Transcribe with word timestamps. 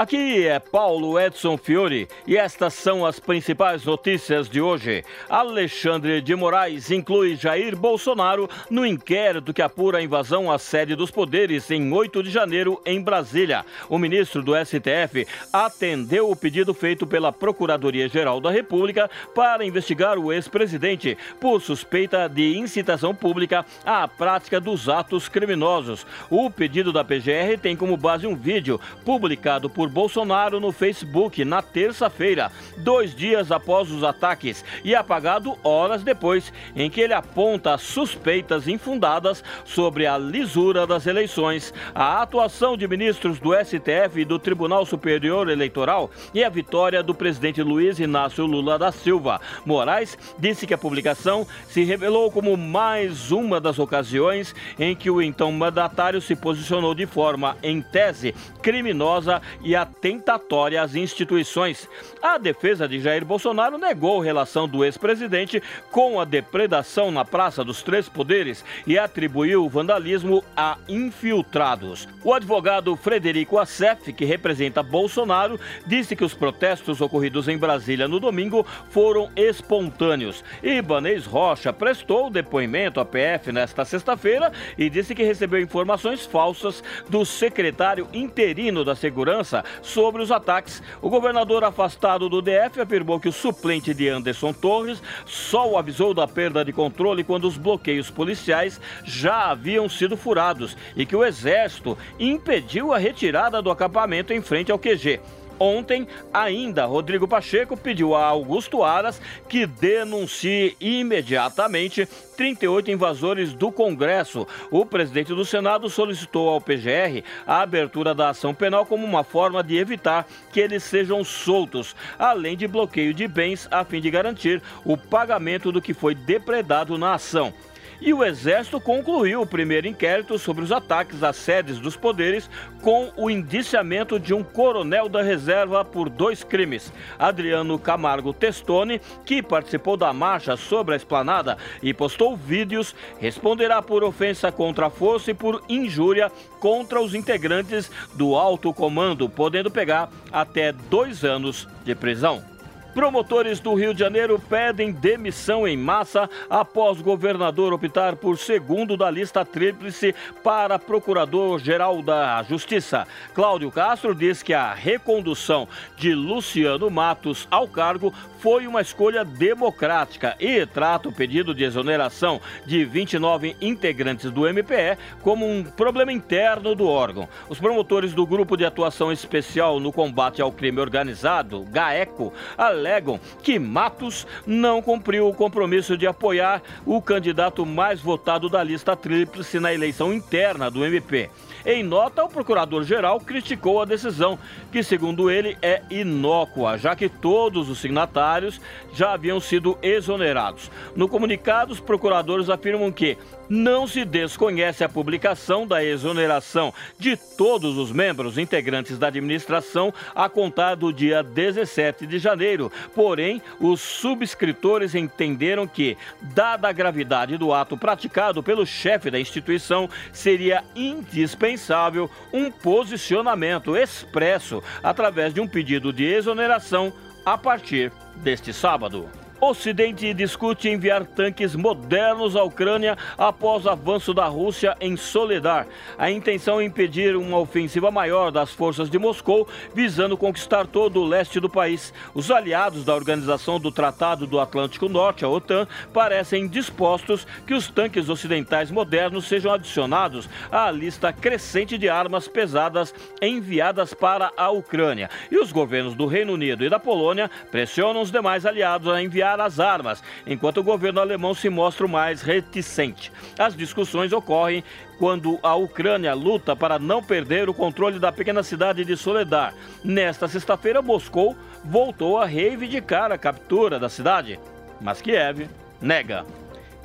aqui 0.00 0.46
é 0.46 0.58
Paulo 0.58 1.20
Edson 1.20 1.58
Fiore 1.58 2.08
e 2.26 2.34
estas 2.34 2.72
são 2.72 3.04
as 3.04 3.20
principais 3.20 3.84
notícias 3.84 4.48
de 4.48 4.58
hoje. 4.58 5.04
Alexandre 5.28 6.22
de 6.22 6.34
Moraes 6.34 6.90
inclui 6.90 7.36
Jair 7.36 7.76
Bolsonaro 7.76 8.48
no 8.70 8.86
inquérito 8.86 9.52
que 9.52 9.60
apura 9.60 9.98
a 9.98 10.02
invasão 10.02 10.50
à 10.50 10.58
sede 10.58 10.96
dos 10.96 11.10
poderes 11.10 11.70
em 11.70 11.92
8 11.92 12.22
de 12.22 12.30
janeiro 12.30 12.80
em 12.86 12.98
Brasília. 12.98 13.62
O 13.90 13.98
ministro 13.98 14.42
do 14.42 14.52
STF 14.56 15.26
atendeu 15.52 16.30
o 16.30 16.36
pedido 16.36 16.72
feito 16.72 17.06
pela 17.06 17.30
Procuradoria-Geral 17.30 18.40
da 18.40 18.50
República 18.50 19.10
para 19.34 19.66
investigar 19.66 20.18
o 20.18 20.32
ex-presidente 20.32 21.18
por 21.38 21.60
suspeita 21.60 22.26
de 22.26 22.56
incitação 22.56 23.14
pública 23.14 23.66
à 23.84 24.08
prática 24.08 24.58
dos 24.58 24.88
atos 24.88 25.28
criminosos. 25.28 26.06
O 26.30 26.50
pedido 26.50 26.90
da 26.90 27.04
PGR 27.04 27.58
tem 27.60 27.76
como 27.76 27.98
base 27.98 28.26
um 28.26 28.34
vídeo 28.34 28.80
publicado 29.04 29.68
por 29.68 29.89
Bolsonaro 29.90 30.60
no 30.60 30.72
Facebook 30.72 31.44
na 31.44 31.60
terça-feira, 31.60 32.50
dois 32.78 33.14
dias 33.14 33.52
após 33.52 33.90
os 33.90 34.02
ataques, 34.02 34.64
e 34.84 34.94
apagado 34.94 35.58
horas 35.62 36.02
depois, 36.02 36.52
em 36.74 36.88
que 36.88 37.00
ele 37.00 37.12
aponta 37.12 37.76
suspeitas 37.76 38.68
infundadas 38.68 39.42
sobre 39.64 40.06
a 40.06 40.16
lisura 40.16 40.86
das 40.86 41.06
eleições, 41.06 41.74
a 41.94 42.22
atuação 42.22 42.76
de 42.76 42.86
ministros 42.86 43.38
do 43.38 43.52
STF 43.54 44.20
e 44.20 44.24
do 44.24 44.38
Tribunal 44.38 44.86
Superior 44.86 45.48
Eleitoral 45.48 46.10
e 46.32 46.42
a 46.42 46.48
vitória 46.48 47.02
do 47.02 47.14
presidente 47.14 47.62
Luiz 47.62 47.98
Inácio 47.98 48.46
Lula 48.46 48.78
da 48.78 48.92
Silva. 48.92 49.40
Moraes 49.66 50.16
disse 50.38 50.66
que 50.66 50.74
a 50.74 50.78
publicação 50.78 51.46
se 51.68 51.84
revelou 51.84 52.30
como 52.30 52.56
mais 52.56 53.30
uma 53.30 53.60
das 53.60 53.78
ocasiões 53.78 54.54
em 54.78 54.94
que 54.94 55.10
o 55.10 55.20
então 55.20 55.52
mandatário 55.52 56.20
se 56.20 56.36
posicionou 56.36 56.94
de 56.94 57.06
forma, 57.06 57.56
em 57.62 57.82
tese, 57.82 58.34
criminosa 58.62 59.00
criminosa 59.00 59.42
e 59.80 60.00
atentatória 60.00 60.82
às 60.82 60.94
instituições. 60.94 61.88
A 62.22 62.36
defesa 62.38 62.86
de 62.86 63.00
Jair 63.00 63.24
Bolsonaro 63.24 63.78
negou 63.78 64.20
relação 64.20 64.68
do 64.68 64.84
ex-presidente 64.84 65.62
com 65.90 66.20
a 66.20 66.24
depredação 66.24 67.10
na 67.10 67.24
Praça 67.24 67.64
dos 67.64 67.82
Três 67.82 68.08
Poderes 68.08 68.64
e 68.86 68.98
atribuiu 68.98 69.64
o 69.64 69.68
vandalismo 69.68 70.44
a 70.56 70.76
infiltrados. 70.88 72.06
O 72.22 72.34
advogado 72.34 72.94
Frederico 72.96 73.58
Assef, 73.58 74.12
que 74.12 74.24
representa 74.24 74.82
Bolsonaro, 74.82 75.58
disse 75.86 76.14
que 76.14 76.24
os 76.24 76.34
protestos 76.34 77.00
ocorridos 77.00 77.48
em 77.48 77.56
Brasília 77.56 78.06
no 78.06 78.20
domingo 78.20 78.66
foram 78.90 79.30
espontâneos. 79.34 80.44
Ibanez 80.62 81.24
Rocha 81.24 81.72
prestou 81.72 82.28
depoimento 82.30 83.00
à 83.00 83.04
PF 83.04 83.52
nesta 83.52 83.84
sexta-feira 83.84 84.52
e 84.76 84.90
disse 84.90 85.14
que 85.14 85.22
recebeu 85.22 85.60
informações 85.60 86.26
falsas 86.26 86.82
do 87.08 87.24
secretário 87.24 88.06
interino 88.12 88.84
da 88.84 88.94
Segurança 88.94 89.64
sobre 89.82 90.22
os 90.22 90.30
ataques. 90.30 90.82
O 91.00 91.08
governador 91.08 91.64
afastado 91.64 92.28
do 92.28 92.42
DF 92.42 92.80
afirmou 92.80 93.20
que 93.20 93.28
o 93.28 93.32
suplente 93.32 93.94
de 93.94 94.08
Anderson 94.08 94.52
Torres 94.52 95.02
só 95.26 95.68
o 95.68 95.78
avisou 95.78 96.12
da 96.14 96.26
perda 96.26 96.64
de 96.64 96.72
controle 96.72 97.24
quando 97.24 97.46
os 97.46 97.56
bloqueios 97.56 98.10
policiais 98.10 98.80
já 99.04 99.50
haviam 99.50 99.88
sido 99.88 100.16
furados 100.16 100.76
e 100.96 101.06
que 101.06 101.16
o 101.16 101.24
Exército 101.24 101.96
impediu 102.18 102.92
a 102.92 102.98
retirada 102.98 103.62
do 103.62 103.70
acampamento 103.70 104.32
em 104.32 104.42
frente 104.42 104.72
ao 104.72 104.78
QG. 104.78 105.20
Ontem, 105.60 106.08
ainda, 106.32 106.86
Rodrigo 106.86 107.28
Pacheco 107.28 107.76
pediu 107.76 108.14
a 108.14 108.24
Augusto 108.24 108.82
Aras 108.82 109.20
que 109.46 109.66
denuncie 109.66 110.74
imediatamente 110.80 112.08
38 112.34 112.90
invasores 112.90 113.52
do 113.52 113.70
Congresso. 113.70 114.48
O 114.70 114.86
presidente 114.86 115.34
do 115.34 115.44
Senado 115.44 115.90
solicitou 115.90 116.48
ao 116.48 116.62
PGR 116.62 117.22
a 117.46 117.60
abertura 117.60 118.14
da 118.14 118.30
ação 118.30 118.54
penal 118.54 118.86
como 118.86 119.04
uma 119.04 119.22
forma 119.22 119.62
de 119.62 119.76
evitar 119.76 120.26
que 120.50 120.60
eles 120.60 120.82
sejam 120.82 121.22
soltos, 121.22 121.94
além 122.18 122.56
de 122.56 122.66
bloqueio 122.66 123.12
de 123.12 123.28
bens 123.28 123.68
a 123.70 123.84
fim 123.84 124.00
de 124.00 124.10
garantir 124.10 124.62
o 124.82 124.96
pagamento 124.96 125.70
do 125.70 125.82
que 125.82 125.92
foi 125.92 126.14
depredado 126.14 126.96
na 126.96 127.12
ação. 127.12 127.52
E 128.00 128.14
o 128.14 128.24
Exército 128.24 128.80
concluiu 128.80 129.42
o 129.42 129.46
primeiro 129.46 129.86
inquérito 129.86 130.38
sobre 130.38 130.64
os 130.64 130.72
ataques 130.72 131.22
às 131.22 131.36
sedes 131.36 131.78
dos 131.78 131.96
poderes 131.96 132.48
com 132.80 133.12
o 133.14 133.28
indiciamento 133.28 134.18
de 134.18 134.32
um 134.32 134.42
coronel 134.42 135.06
da 135.06 135.22
reserva 135.22 135.84
por 135.84 136.08
dois 136.08 136.42
crimes. 136.42 136.90
Adriano 137.18 137.78
Camargo 137.78 138.32
Testoni, 138.32 139.00
que 139.24 139.42
participou 139.42 139.98
da 139.98 140.12
marcha 140.14 140.56
sobre 140.56 140.94
a 140.94 140.96
esplanada 140.96 141.58
e 141.82 141.92
postou 141.92 142.34
vídeos, 142.34 142.94
responderá 143.18 143.82
por 143.82 144.02
ofensa 144.02 144.50
contra 144.50 144.86
a 144.86 144.90
força 144.90 145.30
e 145.30 145.34
por 145.34 145.62
injúria 145.68 146.32
contra 146.58 147.00
os 147.00 147.14
integrantes 147.14 147.90
do 148.14 148.34
alto 148.34 148.72
comando, 148.72 149.28
podendo 149.28 149.70
pegar 149.70 150.08
até 150.32 150.72
dois 150.72 151.22
anos 151.22 151.68
de 151.84 151.94
prisão. 151.94 152.49
Promotores 152.94 153.60
do 153.60 153.74
Rio 153.74 153.94
de 153.94 154.00
Janeiro 154.00 154.38
pedem 154.38 154.90
demissão 154.90 155.66
em 155.66 155.76
massa 155.76 156.28
após 156.48 157.00
governador 157.00 157.72
optar 157.72 158.16
por 158.16 158.36
segundo 158.36 158.96
da 158.96 159.08
lista 159.08 159.44
tríplice 159.44 160.14
para 160.42 160.78
procurador-geral 160.78 162.02
da 162.02 162.42
Justiça. 162.42 163.06
Cláudio 163.32 163.70
Castro 163.70 164.14
diz 164.14 164.42
que 164.42 164.52
a 164.52 164.74
recondução 164.74 165.68
de 165.96 166.12
Luciano 166.14 166.90
Matos 166.90 167.46
ao 167.48 167.68
cargo 167.68 168.12
foi 168.40 168.66
uma 168.66 168.80
escolha 168.80 169.22
democrática 169.22 170.34
e 170.40 170.64
trata 170.64 171.10
o 171.10 171.12
pedido 171.12 171.54
de 171.54 171.62
exoneração 171.62 172.40
de 172.64 172.84
29 172.86 173.54
integrantes 173.60 174.30
do 174.30 174.48
MPE 174.48 174.96
como 175.22 175.46
um 175.46 175.62
problema 175.62 176.10
interno 176.10 176.74
do 176.74 176.88
órgão. 176.88 177.28
Os 177.50 177.60
promotores 177.60 178.14
do 178.14 178.26
Grupo 178.26 178.56
de 178.56 178.64
Atuação 178.64 179.12
Especial 179.12 179.78
no 179.78 179.92
Combate 179.92 180.40
ao 180.40 180.50
Crime 180.50 180.80
Organizado, 180.80 181.64
GAECO, 181.70 182.32
alegam 182.80 183.20
que 183.42 183.58
Matos 183.58 184.26
não 184.46 184.80
cumpriu 184.80 185.28
o 185.28 185.34
compromisso 185.34 185.96
de 185.96 186.06
apoiar 186.06 186.62
o 186.86 187.00
candidato 187.00 187.64
mais 187.66 188.00
votado 188.00 188.48
da 188.48 188.62
lista 188.64 188.96
tríplice 188.96 189.60
na 189.60 189.72
eleição 189.72 190.12
interna 190.12 190.70
do 190.70 190.84
MP. 190.84 191.30
Em 191.64 191.82
nota, 191.82 192.24
o 192.24 192.28
procurador-geral 192.28 193.20
criticou 193.20 193.82
a 193.82 193.84
decisão, 193.84 194.38
que, 194.72 194.82
segundo 194.82 195.30
ele, 195.30 195.58
é 195.60 195.82
inócua, 195.90 196.78
já 196.78 196.96
que 196.96 197.08
todos 197.08 197.68
os 197.68 197.78
signatários 197.78 198.60
já 198.94 199.12
haviam 199.12 199.38
sido 199.38 199.78
exonerados. 199.82 200.70
No 200.96 201.06
comunicado, 201.06 201.72
os 201.72 201.80
procuradores 201.80 202.48
afirmam 202.48 202.90
que 202.90 203.18
não 203.50 203.84
se 203.88 204.04
desconhece 204.04 204.84
a 204.84 204.88
publicação 204.88 205.66
da 205.66 205.84
exoneração 205.84 206.72
de 206.96 207.16
todos 207.16 207.76
os 207.76 207.90
membros 207.90 208.38
integrantes 208.38 208.96
da 208.96 209.08
administração 209.08 209.92
a 210.14 210.28
contar 210.28 210.76
do 210.76 210.92
dia 210.92 211.20
17 211.20 212.06
de 212.06 212.20
janeiro. 212.20 212.70
Porém, 212.94 213.42
os 213.58 213.80
subscritores 213.80 214.94
entenderam 214.94 215.66
que, 215.66 215.98
dada 216.22 216.68
a 216.68 216.72
gravidade 216.72 217.36
do 217.36 217.52
ato 217.52 217.76
praticado 217.76 218.40
pelo 218.40 218.64
chefe 218.64 219.10
da 219.10 219.18
instituição, 219.18 219.90
seria 220.12 220.62
indispensável 220.76 222.08
um 222.32 222.52
posicionamento 222.52 223.76
expresso 223.76 224.62
através 224.82 225.34
de 225.34 225.40
um 225.40 225.48
pedido 225.48 225.92
de 225.92 226.04
exoneração 226.04 226.92
a 227.26 227.36
partir 227.36 227.92
deste 228.16 228.52
sábado. 228.52 229.19
Ocidente 229.42 230.12
discute 230.12 230.68
enviar 230.68 231.06
tanques 231.06 231.56
modernos 231.56 232.36
à 232.36 232.42
Ucrânia 232.42 232.98
após 233.16 233.66
avanço 233.66 234.12
da 234.12 234.26
Rússia 234.26 234.76
em 234.82 234.98
Soledar. 234.98 235.66
A 235.96 236.10
intenção 236.10 236.60
é 236.60 236.64
impedir 236.64 237.16
uma 237.16 237.38
ofensiva 237.38 237.90
maior 237.90 238.30
das 238.30 238.52
forças 238.52 238.90
de 238.90 238.98
Moscou, 238.98 239.48
visando 239.74 240.14
conquistar 240.14 240.66
todo 240.66 241.00
o 241.00 241.06
leste 241.06 241.40
do 241.40 241.48
país. 241.48 241.90
Os 242.12 242.30
aliados 242.30 242.84
da 242.84 242.94
Organização 242.94 243.58
do 243.58 243.72
Tratado 243.72 244.26
do 244.26 244.38
Atlântico 244.38 244.90
Norte, 244.90 245.24
a 245.24 245.28
OTAN, 245.28 245.66
parecem 245.90 246.46
dispostos 246.46 247.26
que 247.46 247.54
os 247.54 247.70
tanques 247.70 248.10
ocidentais 248.10 248.70
modernos 248.70 249.26
sejam 249.26 249.54
adicionados 249.54 250.28
à 250.52 250.70
lista 250.70 251.14
crescente 251.14 251.78
de 251.78 251.88
armas 251.88 252.28
pesadas 252.28 252.94
enviadas 253.22 253.94
para 253.94 254.30
a 254.36 254.50
Ucrânia. 254.50 255.08
E 255.30 255.38
os 255.38 255.50
governos 255.50 255.94
do 255.94 256.04
Reino 256.04 256.34
Unido 256.34 256.62
e 256.62 256.68
da 256.68 256.78
Polônia 256.78 257.30
pressionam 257.50 258.02
os 258.02 258.10
demais 258.10 258.44
aliados 258.44 258.92
a 258.92 259.02
enviar 259.02 259.29
as 259.38 259.60
armas, 259.60 260.02
enquanto 260.26 260.58
o 260.58 260.64
governo 260.64 261.00
alemão 261.00 261.34
se 261.34 261.48
mostra 261.48 261.86
mais 261.86 262.22
reticente. 262.22 263.12
As 263.38 263.54
discussões 263.54 264.12
ocorrem 264.12 264.64
quando 264.98 265.38
a 265.42 265.54
Ucrânia 265.54 266.14
luta 266.14 266.56
para 266.56 266.78
não 266.78 267.02
perder 267.02 267.48
o 267.48 267.54
controle 267.54 267.98
da 267.98 268.10
pequena 268.10 268.42
cidade 268.42 268.84
de 268.84 268.96
Soledar. 268.96 269.54
Nesta 269.84 270.26
sexta-feira, 270.26 270.82
Moscou 270.82 271.36
voltou 271.64 272.18
a 272.18 272.26
reivindicar 272.26 273.12
a 273.12 273.18
captura 273.18 273.78
da 273.78 273.88
cidade, 273.88 274.40
mas 274.80 275.00
Kiev 275.00 275.48
nega. 275.80 276.24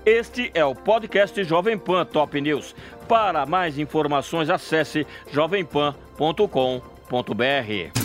Este 0.05 0.51
é 0.53 0.63
o 0.63 0.75
podcast 0.75 1.43
Jovem 1.43 1.79
Pan 1.79 2.05
Top 2.05 2.39
News. 2.39 2.75
Para 3.07 3.45
mais 3.45 3.79
informações, 3.79 4.51
acesse 4.51 5.07
jovempan.com.br. 5.31 8.04